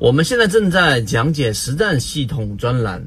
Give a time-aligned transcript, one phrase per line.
[0.00, 3.06] 我们现在正在讲解实战系统专栏，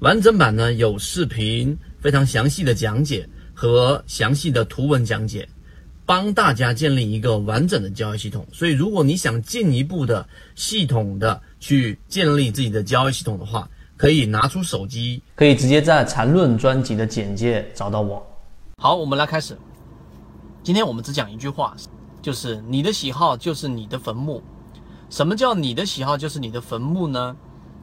[0.00, 5.48] 完整版呢有视频，非常详细的讲解和详细的图文讲解，
[6.04, 8.44] 帮大家建立一个完整的交易系统。
[8.52, 18.20] 所以，如果你想进一步的系统的去建立自己的交易系统的话，可以拿出手机，可以直接在缠论专辑的简介找到我。
[18.78, 19.56] 好，我们来开始。
[20.64, 21.76] 今天我们只讲一句话，
[22.20, 24.42] 就是你的喜好就是你的坟墓。
[25.12, 27.36] 什么叫你的喜好就是你的坟墓呢？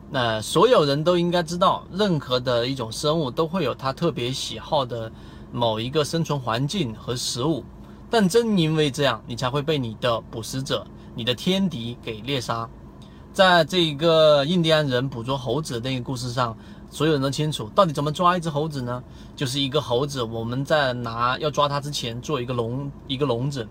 [0.10, 5.12] 那所有人都应该知道，任何的一种生物都会有它特别喜好的
[5.52, 7.64] 某一个生存环境和食物，
[8.10, 12.68] 但正因为这样，你才会被你的捕食者、你的天敌给猎杀。
[13.32, 16.58] 在这个印第安人捕捉猴子的那个故事上，
[16.90, 19.04] 所有人都清楚，到底怎么抓一只猴子呢？
[19.36, 23.68] 就是一个猴子，我们在拿要抓它之前，做一个笼，一个笼子，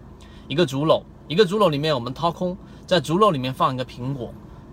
[0.46, 2.56] 一个竹篓，一个竹篓里面我们掏空。
[2.88, 4.32] 在竹篓里面放一个苹果，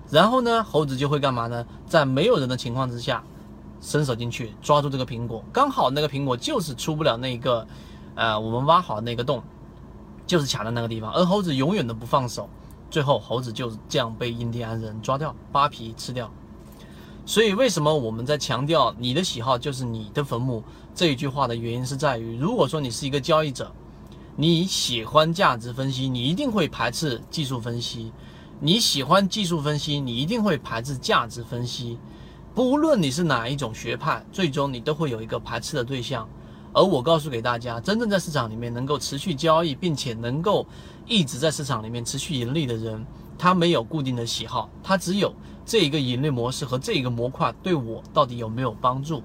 [0.10, 1.66] 然后呢，猴子就会干嘛呢？
[1.86, 3.22] 在没有人的情况之下，
[3.82, 7.68] 伸手进去抓住这个苹果，刚好那个苹果就是出不了那个，
[8.16, 9.44] 呃，我们挖好那个洞，
[10.26, 12.50] 就是卡在那个地方，而猴子永远都不放手，
[12.90, 16.32] 最后猴子就这样被印第安人抓掉，扒皮吃掉。
[17.26, 20.64] 所以为什么我们在强调你的喜好就是你的坟墓
[20.94, 23.70] 这一句话的原因是在于，如果说你是一个交易者。
[24.38, 28.12] 你喜欢价值分析，你一定会排斥技术分析；
[28.60, 31.98] 你喜欢技术分析，你一定会排斥价值分析。
[32.54, 36.28] 不论你是哪一种学派，最终你都会有一个排斥的对象。
[36.74, 40.68] 而我告诉给大家，真正在市场里面能够持续交易，并且能够
[41.08, 43.06] 一直在市场里面持续盈利的人，
[43.38, 45.34] 他没有固定的喜好，他只有
[45.66, 49.24] 这一个盈利模式和这一个模块对我到底有没有帮助。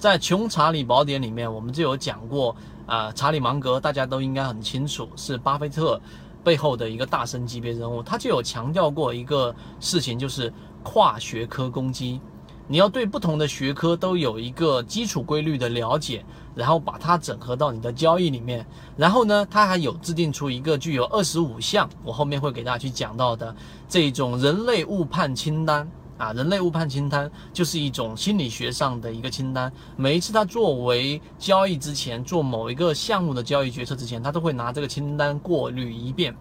[0.00, 2.56] 在《穷查理宝典》里面，我们就有讲过。
[2.86, 6.00] 啊，查理芒格大家都应该很清楚，是巴菲特
[6.42, 8.02] 背后的一个大神级别人物。
[8.02, 12.18] 他就有强调过一个事情，就是跨学科攻击。
[12.66, 18.66] 你要对不同的学科都有一个基础规律的了解，然后把它整合到你的交易里面。
[18.96, 23.54] 然后呢，他还有制定出一个具有二十五项，我后面会给大家去讲到的
[23.88, 25.88] 这种人类误判清单。
[26.20, 29.72] 啊，人类误判清单就是一种心理学上的一个清单。
[29.96, 36.36] 每一次他作为交易之前做某一个项目的交易决策之前，他都会拿这个清单过滤一遍。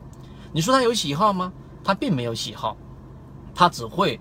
[0.52, 1.54] 你说他有喜好吗？
[1.82, 2.76] 他并没有喜好，
[3.56, 4.20] 他只会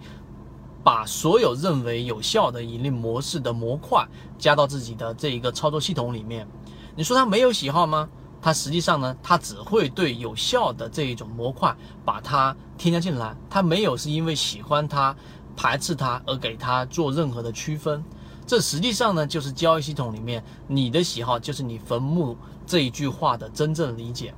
[0.84, 4.06] 把所有认为有效的盈利模式的模块
[4.38, 6.46] 加到自己的这一个操作系统里面。
[6.94, 8.08] 你说他没有喜好吗？
[8.40, 13.36] 他实际上呢，他只会对有效的这一种模块把它添加进来。
[13.50, 15.14] 他没有是因为喜欢它。
[15.58, 18.04] 排斥它而给它做任何的区分，
[18.46, 24.32] 这实际上呢就是交易系统里面你的喜好就是你坟墓这一句话的真正理解。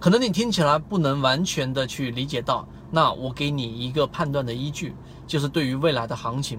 [0.00, 4.94] 可能你听起来不能完全的去理解到，那我给你一个判断的依据，
[5.26, 6.58] 就是对于未来的行情，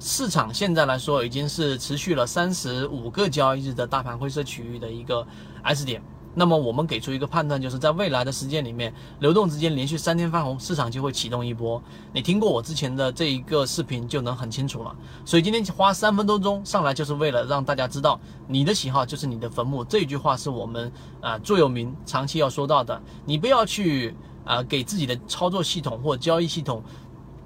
[0.00, 5.26] 市场现在来说已经是持续了三十五个交易日的大盘灰色区域的一个
[5.62, 6.02] S 点。
[6.34, 11.82] 那么我们给出一个判断，就是在未来的时间里面，流动资金连续三天翻红，市场就会启动一波。
[12.12, 14.96] 你听过我之前的这一个视频，就能很清楚了。
[15.24, 19.84] 所以今天花三分多钟上来，就是为了让大家知道，你的喜好就是你的坟墓。
[19.84, 20.90] 这句话是我们
[21.20, 22.98] 啊座右铭，长期要说到的。
[23.26, 26.82] 你不要去啊给自己的操作系统或交易系统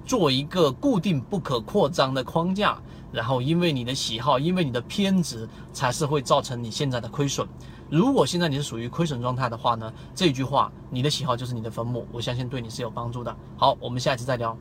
[0.05, 2.81] 做一个固定不可扩张的框架，
[3.11, 7.45] 然后因为你的喜好，因为你的偏执，才是会造成你现在的亏损。
[7.89, 9.91] 如果现在你是属于亏损状态的话呢？
[10.13, 13.35] 这句话，你的喜好就是你的坟墓，我相信对你是有帮助的。
[13.55, 14.57] 好，我们下一次再聊。